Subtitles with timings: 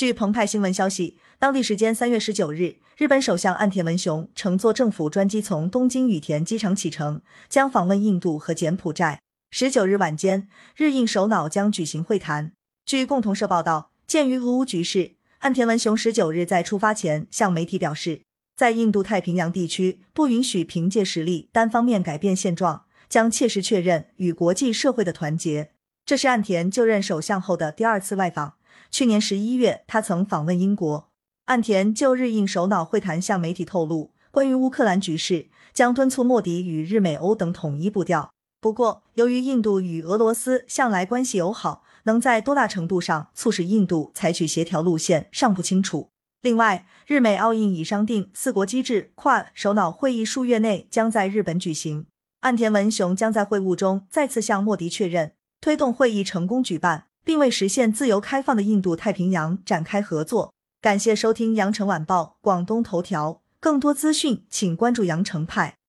[0.00, 9.20] 据澎湃新闻消息，当地时间三月十九日，日本首相岸田文雄乘坐政府专机从东京羽田机场启程，将访问印度和柬埔寨。
[9.50, 12.52] 十九日晚间，日印首脑将举行会谈。
[12.86, 18.22] 据共同社报道，鉴于俄乌局势，岸田文雄十九日在出发前向媒体表示，
[18.56, 25.72] 在印度太平洋地区不允许凭借实力单方面改变现状，将切实确认与国际社会的团结。
[26.06, 28.54] 这是岸田就任首相后的第二次外访。
[28.90, 31.08] 去年十一月，他曾访问英国。
[31.46, 38.30] 岸田就日印首脑会谈向媒体透露，关于乌克兰局势，将敦促莫迪与日美欧等统一步调。
[38.60, 46.10] 不过，由于印度与俄罗斯向来关系友好，能在多大程度上促使印度采取协调路线尚不清楚。
[46.42, 52.06] 另外，日美澳印已商定四国机制跨首脑会议数月内将在日本举行。
[52.40, 57.06] 岸田文雄将在会晤中再次向莫迪确认，推动会议成功举办。
[57.30, 60.52] 并为实现自由开放的印度太平洋展开合作。
[60.80, 65.78] 感谢收听羊城晚报广东头条，更多资讯请关注羊城派。